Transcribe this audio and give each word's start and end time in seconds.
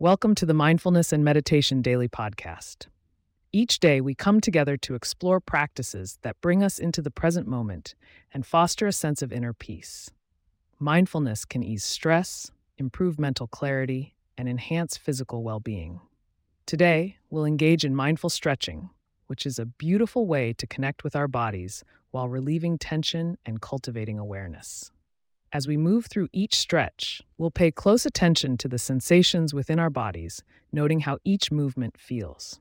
Welcome 0.00 0.36
to 0.36 0.46
the 0.46 0.54
Mindfulness 0.54 1.12
and 1.12 1.24
Meditation 1.24 1.82
Daily 1.82 2.06
Podcast. 2.06 2.86
Each 3.50 3.80
day, 3.80 4.00
we 4.00 4.14
come 4.14 4.40
together 4.40 4.76
to 4.76 4.94
explore 4.94 5.40
practices 5.40 6.20
that 6.22 6.40
bring 6.40 6.62
us 6.62 6.78
into 6.78 7.02
the 7.02 7.10
present 7.10 7.48
moment 7.48 7.96
and 8.32 8.46
foster 8.46 8.86
a 8.86 8.92
sense 8.92 9.22
of 9.22 9.32
inner 9.32 9.52
peace. 9.52 10.08
Mindfulness 10.78 11.44
can 11.44 11.64
ease 11.64 11.82
stress, 11.82 12.52
improve 12.76 13.18
mental 13.18 13.48
clarity, 13.48 14.14
and 14.36 14.48
enhance 14.48 14.96
physical 14.96 15.42
well 15.42 15.58
being. 15.58 16.00
Today, 16.64 17.16
we'll 17.28 17.44
engage 17.44 17.84
in 17.84 17.96
mindful 17.96 18.30
stretching, 18.30 18.90
which 19.26 19.44
is 19.44 19.58
a 19.58 19.66
beautiful 19.66 20.28
way 20.28 20.52
to 20.52 20.66
connect 20.68 21.02
with 21.02 21.16
our 21.16 21.26
bodies 21.26 21.82
while 22.12 22.28
relieving 22.28 22.78
tension 22.78 23.36
and 23.44 23.60
cultivating 23.60 24.16
awareness. 24.16 24.92
As 25.50 25.66
we 25.66 25.78
move 25.78 26.06
through 26.06 26.28
each 26.30 26.54
stretch, 26.54 27.22
we'll 27.38 27.50
pay 27.50 27.70
close 27.70 28.04
attention 28.04 28.58
to 28.58 28.68
the 28.68 28.78
sensations 28.78 29.54
within 29.54 29.78
our 29.78 29.88
bodies, 29.88 30.42
noting 30.72 31.00
how 31.00 31.16
each 31.24 31.50
movement 31.50 31.98
feels. 31.98 32.60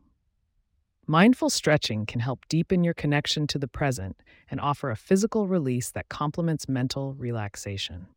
Mindful 1.05 1.49
stretching 1.49 2.05
can 2.05 2.21
help 2.21 2.47
deepen 2.47 2.85
your 2.85 2.93
connection 2.93 3.45
to 3.47 3.59
the 3.59 3.67
present 3.67 4.15
and 4.49 4.61
offer 4.61 4.89
a 4.89 4.95
physical 4.95 5.47
release 5.47 5.91
that 5.91 6.07
complements 6.07 6.69
mental 6.69 7.13
relaxation. 7.13 8.07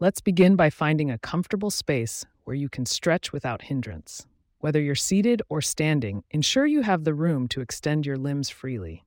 Let's 0.00 0.22
begin 0.22 0.56
by 0.56 0.70
finding 0.70 1.10
a 1.10 1.18
comfortable 1.18 1.70
space 1.70 2.24
where 2.44 2.56
you 2.56 2.70
can 2.70 2.86
stretch 2.86 3.34
without 3.34 3.62
hindrance. 3.62 4.26
Whether 4.60 4.80
you're 4.80 4.96
seated 4.96 5.40
or 5.48 5.60
standing, 5.60 6.24
ensure 6.30 6.66
you 6.66 6.82
have 6.82 7.04
the 7.04 7.14
room 7.14 7.46
to 7.48 7.60
extend 7.60 8.04
your 8.04 8.16
limbs 8.16 8.50
freely. 8.50 9.04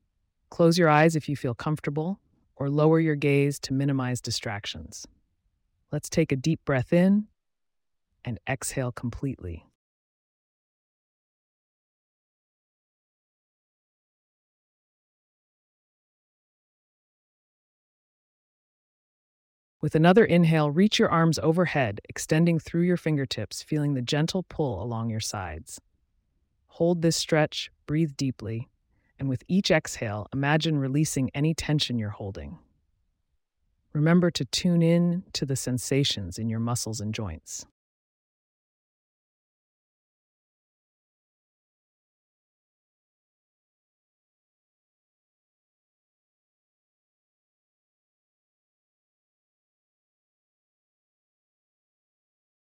Close 0.50 0.78
your 0.78 0.88
eyes 0.88 1.16
if 1.16 1.28
you 1.28 1.36
feel 1.36 1.54
comfortable, 1.54 2.20
or 2.56 2.70
lower 2.70 3.02
your 3.02 3.16
gaze 3.16 3.60
to 3.60 3.74
minimize 3.74 4.22
distractions. 4.22 5.06
Let's 5.92 6.10
take 6.10 6.32
a 6.32 6.38
deep 6.38 6.64
breath 6.64 6.94
in 6.94 7.28
and 8.24 8.40
exhale 8.48 8.94
completely. 8.94 9.66
With 19.82 19.96
another 19.96 20.24
inhale, 20.24 20.70
reach 20.70 21.00
your 21.00 21.10
arms 21.10 21.40
overhead, 21.40 22.02
extending 22.08 22.60
through 22.60 22.84
your 22.84 22.98
fingertips, 22.98 23.64
feeling 23.64 23.96
the 23.96 24.04
gentle 24.04 24.44
pull 24.44 24.82
along 24.82 25.10
your 25.10 25.20
sides. 25.20 25.82
Hold 26.68 27.02
this 27.02 27.18
stretch, 27.18 27.72
breathe 27.88 28.16
deeply, 28.16 28.70
and 29.18 29.28
with 29.28 29.44
each 29.48 29.72
exhale, 29.72 30.28
imagine 30.32 30.78
releasing 30.78 31.32
any 31.34 31.56
tension 31.56 31.98
you're 31.98 32.10
holding. 32.10 32.60
Remember 33.92 34.30
to 34.30 34.46
tune 34.46 34.84
in 34.84 35.23
to 35.34 35.48
the 35.48 35.56
sensations 35.56 36.38
in 36.38 36.48
your 36.48 36.60
muscles 36.60 37.02
and 37.02 37.14
joints. 37.14 37.66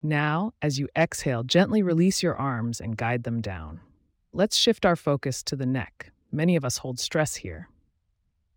Now, 0.07 0.53
as 0.61 0.79
you 0.79 0.89
exhale, 0.95 1.45
gently 1.45 1.83
release 1.83 2.23
your 2.23 2.37
arms 2.37 2.79
and 2.79 2.95
guide 2.95 3.23
them 3.23 3.41
down. 3.41 3.81
Let's 4.35 4.55
shift 4.55 4.85
our 4.85 4.97
focus 4.97 5.43
to 5.45 5.57
the 5.57 5.65
neck. 5.65 6.13
Many 6.31 6.57
of 6.57 6.65
us 6.65 6.77
hold 6.77 6.99
stress 6.99 7.37
here. 7.37 7.71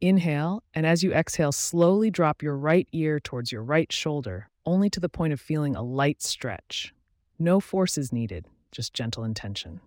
Inhale, 0.01 0.61
and 0.73 0.85
as 0.85 1.03
you 1.03 1.13
exhale, 1.13 1.53
slowly 1.53 2.11
drop 2.11 2.44
your 2.44 2.57
right 2.57 2.85
ear 2.91 3.21
towards 3.21 3.53
your 3.53 3.63
right 3.63 3.89
shoulder, 3.94 4.49
only 4.66 4.89
to 4.89 4.99
the 4.99 5.07
point 5.07 5.31
of 5.31 5.39
feeling 5.39 5.73
a 5.73 5.81
light 5.81 6.21
stretch. 6.21 6.94
No 7.39 7.61
force 7.61 7.97
is 7.97 8.11
needed, 8.11 8.45
just 8.73 8.94
gentle 8.94 9.23
intention. 9.23 9.79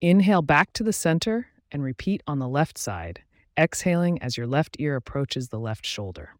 Inhale 0.00 0.42
back 0.42 0.72
to 0.74 0.84
the 0.84 0.92
center 0.92 1.48
and 1.72 1.82
repeat 1.82 2.22
on 2.24 2.38
the 2.38 2.46
left 2.46 2.78
side, 2.78 3.22
exhaling 3.58 4.22
as 4.22 4.36
your 4.36 4.46
left 4.46 4.76
ear 4.78 4.94
approaches 4.94 5.48
the 5.48 5.58
left 5.58 5.84
shoulder. 5.84 6.36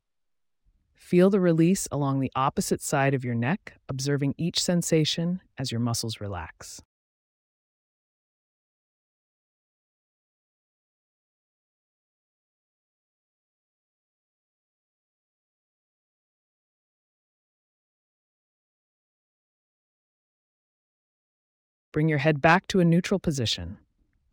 Feel 0.95 1.29
the 1.29 1.41
release 1.41 1.89
along 1.91 2.21
the 2.21 2.31
opposite 2.37 2.81
side 2.81 3.15
of 3.15 3.25
your 3.25 3.35
neck, 3.35 3.75
observing 3.89 4.37
each 4.39 4.63
sensation 4.63 5.41
as 5.59 5.73
your 5.73 5.81
muscles 5.81 6.21
relax. 6.21 6.83
Bring 21.91 22.09
your 22.09 22.19
head 22.19 22.43
back 22.43 22.67
to 22.69 22.81
a 22.81 22.85
neutral 22.85 23.19
position. 23.19 23.79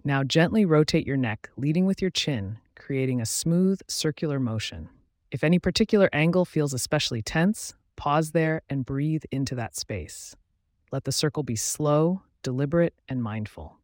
Now 0.03 0.23
gently 0.23 0.65
rotate 0.65 1.07
your 1.07 1.15
neck, 1.15 1.49
leading 1.55 1.85
with 1.85 2.01
your 2.01 2.11
chin, 2.11 2.57
creating 2.75 3.21
a 3.21 3.25
smooth, 3.25 3.79
circular 3.87 4.41
motion. 4.41 4.89
If 5.31 5.41
any 5.41 5.57
particular 5.57 6.09
angle 6.11 6.43
feels 6.43 6.73
especially 6.73 7.21
tense, 7.21 7.73
pause 7.95 8.31
there 8.31 8.61
and 8.69 8.85
breathe 8.85 9.23
into 9.31 9.55
that 9.55 9.75
space. 9.75 10.35
Let 10.91 11.05
the 11.05 11.13
circle 11.13 11.43
be 11.43 11.55
slow, 11.55 12.23
deliberate, 12.43 12.93
and 13.07 13.23
mindful. 13.23 13.77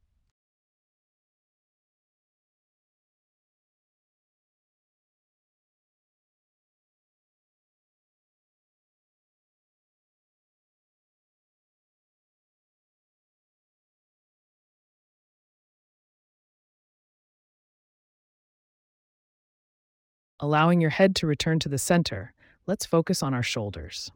Allowing 20.44 20.82
your 20.82 20.90
head 20.90 21.16
to 21.18 21.28
return 21.28 21.60
to 21.60 21.70
the 21.70 21.78
center, 21.78 22.34
let's 22.66 22.84
focus 22.84 23.22
on 23.22 23.32
our 23.32 23.44
shoulders. 23.44 24.12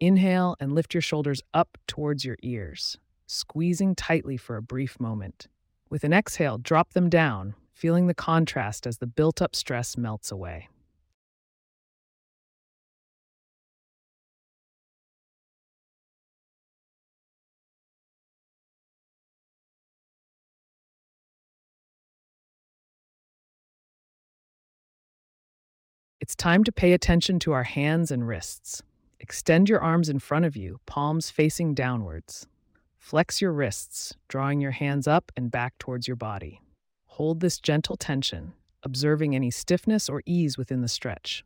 Inhale 0.00 0.56
and 0.58 0.72
lift 0.72 0.92
your 0.92 1.00
shoulders 1.00 1.40
up 1.54 1.78
towards 1.86 2.24
your 2.24 2.36
ears, 2.42 2.98
squeezing 3.28 3.94
tightly 3.94 4.36
for 4.36 4.56
a 4.56 4.62
brief 4.62 4.98
moment. 4.98 5.46
With 5.88 6.02
an 6.02 6.12
exhale, 6.12 6.58
drop 6.58 6.94
them 6.94 7.08
down, 7.08 7.54
feeling 7.72 8.08
the 8.08 8.12
contrast 8.12 8.88
as 8.88 8.98
the 8.98 9.06
built 9.06 9.40
up 9.40 9.54
stress 9.54 9.96
melts 9.96 10.32
away. 10.32 10.68
It's 26.22 26.36
time 26.36 26.62
to 26.62 26.70
pay 26.70 26.92
attention 26.92 27.40
to 27.40 27.50
our 27.50 27.64
hands 27.64 28.12
and 28.12 28.28
wrists. 28.28 28.80
Extend 29.18 29.68
your 29.68 29.80
arms 29.80 30.08
in 30.08 30.20
front 30.20 30.44
of 30.44 30.56
you, 30.56 30.78
palms 30.86 31.30
facing 31.30 31.74
downwards. 31.74 32.46
Flex 32.96 33.40
your 33.40 33.52
wrists, 33.52 34.14
drawing 34.28 34.60
your 34.60 34.70
hands 34.70 35.08
up 35.08 35.32
and 35.36 35.50
back 35.50 35.76
towards 35.78 36.06
your 36.06 36.14
body. 36.14 36.60
Hold 37.06 37.40
this 37.40 37.58
gentle 37.58 37.96
tension, 37.96 38.52
observing 38.84 39.34
any 39.34 39.50
stiffness 39.50 40.08
or 40.08 40.22
ease 40.24 40.56
within 40.56 40.80
the 40.80 40.86
stretch. 40.86 41.42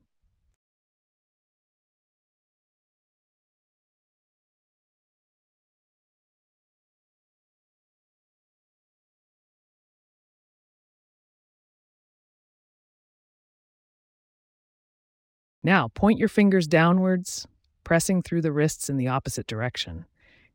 Now, 15.66 15.88
point 15.88 16.20
your 16.20 16.28
fingers 16.28 16.68
downwards, 16.68 17.44
pressing 17.82 18.22
through 18.22 18.42
the 18.42 18.52
wrists 18.52 18.88
in 18.88 18.98
the 18.98 19.08
opposite 19.08 19.48
direction. 19.48 20.06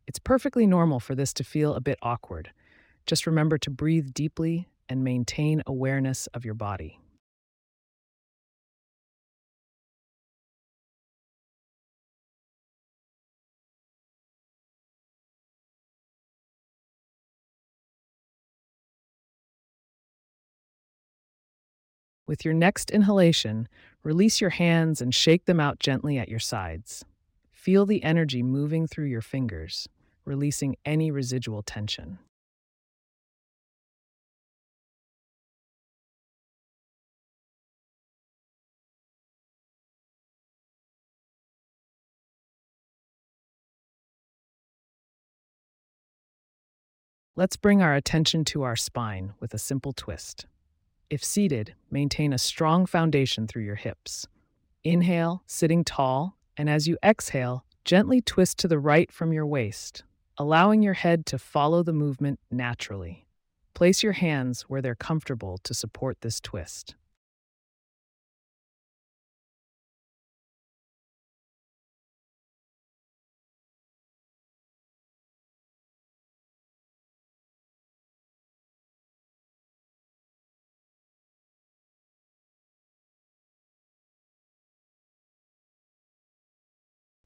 It's 0.07 0.19
perfectly 0.19 0.65
normal 0.65 1.01
for 1.01 1.15
this 1.15 1.33
to 1.33 1.43
feel 1.43 1.73
a 1.75 1.81
bit 1.81 1.99
awkward. 2.01 2.51
Just 3.05 3.27
remember 3.27 3.57
to 3.57 3.69
breathe 3.69 4.13
deeply 4.13 4.69
and 4.87 5.03
maintain 5.03 5.63
awareness 5.67 6.27
of 6.27 6.45
your 6.45 6.53
body. 6.53 7.01
With 22.27 22.45
your 22.45 22.53
next 22.53 22.91
inhalation, 22.91 23.67
release 24.03 24.41
your 24.41 24.49
hands 24.51 25.01
and 25.01 25.13
shake 25.13 25.45
them 25.45 25.59
out 25.59 25.79
gently 25.79 26.17
at 26.17 26.29
your 26.29 26.39
sides. 26.39 27.05
Feel 27.51 27.85
the 27.85 28.03
energy 28.03 28.41
moving 28.41 28.87
through 28.87 29.05
your 29.05 29.21
fingers, 29.21 29.87
releasing 30.25 30.75
any 30.85 31.11
residual 31.11 31.61
tension. 31.61 32.19
Let's 47.37 47.55
bring 47.55 47.81
our 47.81 47.95
attention 47.95 48.43
to 48.45 48.63
our 48.63 48.75
spine 48.75 49.33
with 49.39 49.53
a 49.53 49.57
simple 49.57 49.93
twist. 49.93 50.45
If 51.11 51.25
seated, 51.25 51.75
maintain 51.91 52.31
a 52.31 52.37
strong 52.37 52.85
foundation 52.85 53.45
through 53.45 53.63
your 53.63 53.75
hips. 53.75 54.29
Inhale, 54.85 55.43
sitting 55.45 55.83
tall, 55.83 56.37
and 56.55 56.69
as 56.69 56.87
you 56.87 56.97
exhale, 57.03 57.65
gently 57.83 58.21
twist 58.21 58.57
to 58.59 58.69
the 58.69 58.79
right 58.79 59.11
from 59.11 59.33
your 59.33 59.45
waist, 59.45 60.05
allowing 60.37 60.81
your 60.81 60.93
head 60.93 61.25
to 61.25 61.37
follow 61.37 61.83
the 61.83 61.91
movement 61.91 62.39
naturally. 62.49 63.25
Place 63.73 64.01
your 64.01 64.13
hands 64.13 64.61
where 64.69 64.81
they're 64.81 64.95
comfortable 64.95 65.57
to 65.65 65.73
support 65.73 66.21
this 66.21 66.39
twist. 66.39 66.95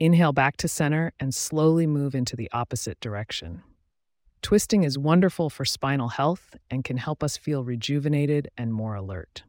Inhale 0.05 0.33
back 0.33 0.55
to 0.57 0.67
center 0.67 1.13
and 1.19 1.33
slowly 1.33 1.87
move 1.87 2.13
into 2.13 2.35
the 2.35 2.47
opposite 2.53 2.99
direction. 2.99 3.63
Twisting 4.43 4.83
is 4.83 4.99
wonderful 4.99 5.49
for 5.49 5.65
spinal 5.65 6.09
health 6.09 6.55
and 6.69 6.83
can 6.83 6.97
help 6.97 7.23
us 7.23 7.37
feel 7.37 7.63
rejuvenated 7.63 8.47
and 8.55 8.71
more 8.71 8.93
alert. 8.93 9.41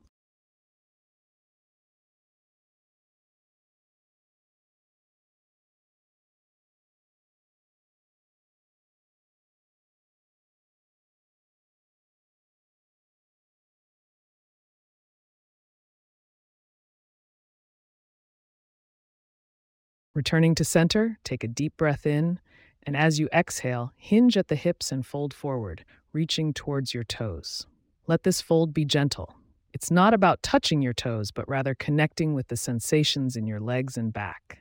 Returning 20.16 20.54
to 20.54 20.64
center, 20.64 21.18
take 21.24 21.44
a 21.44 21.46
deep 21.46 21.76
breath 21.76 22.06
in, 22.06 22.40
and 22.84 22.96
as 22.96 23.20
you 23.20 23.28
exhale, 23.34 23.92
hinge 23.98 24.38
at 24.38 24.48
the 24.48 24.54
hips 24.54 24.90
and 24.90 25.04
fold 25.04 25.34
forward, 25.34 25.84
reaching 26.14 26.54
towards 26.54 26.94
your 26.94 27.04
toes. 27.04 27.66
Let 28.06 28.22
this 28.22 28.40
fold 28.40 28.72
be 28.72 28.86
gentle. 28.86 29.34
It's 29.74 29.90
not 29.90 30.14
about 30.14 30.42
touching 30.42 30.80
your 30.80 30.94
toes, 30.94 31.32
but 31.32 31.46
rather 31.46 31.74
connecting 31.74 32.32
with 32.32 32.48
the 32.48 32.56
sensations 32.56 33.36
in 33.36 33.46
your 33.46 33.60
legs 33.60 33.98
and 33.98 34.10
back. 34.10 34.60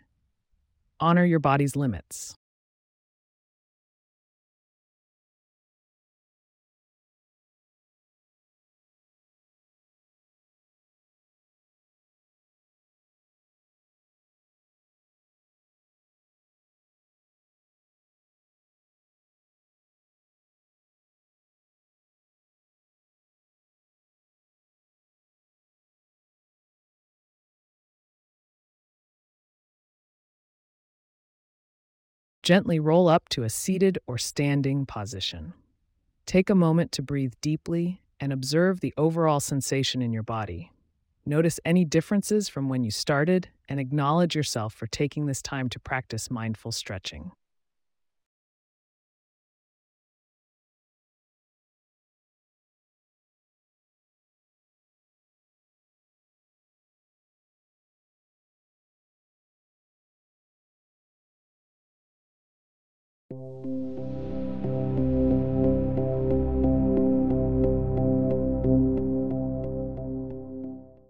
Honor 1.00 1.24
your 1.24 1.40
body's 1.40 1.78
limits. 1.78 2.36
Gently 32.46 32.80
roll 32.80 33.08
up 33.08 33.28
to 33.30 33.42
a 33.42 33.50
seated 33.50 33.98
or 34.06 34.20
standing 34.20 34.86
position. 34.86 35.54
Take 36.28 36.52
a 36.52 36.54
moment 36.54 36.92
to 36.92 37.02
breathe 37.02 37.34
deeply 37.42 38.04
and 38.20 38.32
observe 38.32 38.82
the 38.82 38.94
overall 38.98 39.40
sensation 39.40 40.00
in 40.04 40.14
your 40.14 40.22
body. 40.22 40.72
Notice 41.26 41.60
any 41.66 41.86
differences 41.86 42.48
from 42.48 42.70
when 42.70 42.84
you 42.84 42.92
started 42.92 43.48
and 43.68 43.80
acknowledge 43.80 44.36
yourself 44.36 44.76
for 44.76 44.86
taking 44.86 45.26
this 45.26 45.42
time 45.42 45.70
to 45.70 45.80
practice 45.80 46.30
mindful 46.30 46.72
stretching. 46.72 47.32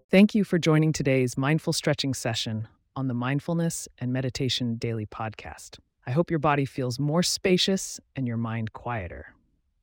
Thank 0.08 0.34
you 0.34 0.44
for 0.44 0.58
joining 0.58 0.94
today's 0.94 1.36
mindful 1.36 1.74
stretching 1.74 2.14
session 2.14 2.68
on 2.94 3.08
the 3.08 3.12
Mindfulness 3.12 3.86
and 3.98 4.12
Meditation 4.12 4.76
Daily 4.76 5.04
Podcast. 5.04 5.78
I 6.06 6.12
hope 6.12 6.30
your 6.30 6.38
body 6.38 6.64
feels 6.64 6.98
more 6.98 7.22
spacious 7.22 8.00
and 8.14 8.26
your 8.26 8.38
mind 8.38 8.72
quieter. 8.72 9.34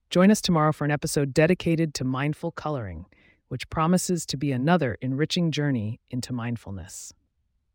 Join 0.09 0.31
us 0.31 0.41
tomorrow 0.41 0.71
for 0.71 0.85
an 0.85 0.91
episode 0.91 1.33
dedicated 1.33 1.93
to 1.95 2.03
mindful 2.03 2.51
coloring, 2.51 3.05
which 3.49 3.69
promises 3.69 4.25
to 4.27 4.37
be 4.37 4.51
another 4.51 4.97
enriching 5.01 5.51
journey 5.51 5.99
into 6.09 6.33
mindfulness. 6.33 7.13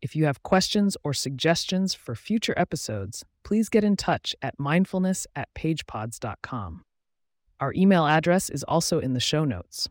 If 0.01 0.15
you 0.15 0.23
have 0.25 0.43
questions 0.43 0.95
or 1.03 1.13
suggestions 1.13 1.93
for 1.93 2.15
future 2.15 2.53
episodes, 2.55 3.25
please 3.43 3.67
get 3.67 3.83
in 3.83 3.97
touch 3.97 4.33
at 4.41 4.57
mindfulness 4.57 5.27
at 5.35 5.53
pagepods.com. 5.53 6.85
Our 7.59 7.73
email 7.73 8.07
address 8.07 8.49
is 8.49 8.63
also 8.63 8.99
in 8.99 9.13
the 9.13 9.19
show 9.19 9.43
notes. 9.43 9.89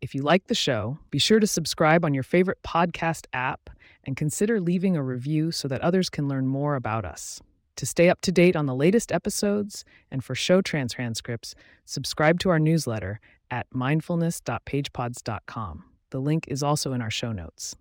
If 0.00 0.14
you 0.14 0.22
like 0.22 0.46
the 0.46 0.54
show, 0.54 0.98
be 1.10 1.18
sure 1.18 1.40
to 1.40 1.48
subscribe 1.48 2.04
on 2.04 2.14
your 2.14 2.22
favorite 2.22 2.58
podcast 2.62 3.26
app 3.32 3.70
and 4.04 4.16
consider 4.16 4.60
leaving 4.60 4.96
a 4.96 5.02
review 5.02 5.50
so 5.50 5.66
that 5.66 5.80
others 5.80 6.08
can 6.10 6.28
learn 6.28 6.46
more 6.46 6.76
about 6.76 7.04
us. 7.04 7.40
To 7.76 7.86
stay 7.86 8.08
up 8.08 8.20
to 8.20 8.30
date 8.30 8.54
on 8.54 8.66
the 8.66 8.74
latest 8.74 9.10
episodes 9.10 9.84
and 10.10 10.22
for 10.22 10.36
show 10.36 10.60
transcripts, 10.60 11.54
subscribe 11.84 12.38
to 12.40 12.50
our 12.50 12.58
newsletter 12.60 13.18
at 13.50 13.66
mindfulness.pagepods.com. 13.74 15.84
The 16.10 16.20
link 16.20 16.44
is 16.46 16.62
also 16.62 16.92
in 16.92 17.00
our 17.02 17.10
show 17.10 17.32
notes. 17.32 17.74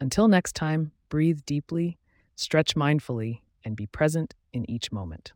Until 0.00 0.28
next 0.28 0.54
time, 0.54 0.92
breathe 1.08 1.40
deeply, 1.44 1.98
stretch 2.36 2.76
mindfully, 2.76 3.40
and 3.64 3.76
be 3.76 3.86
present 3.86 4.34
in 4.52 4.68
each 4.70 4.92
moment. 4.92 5.32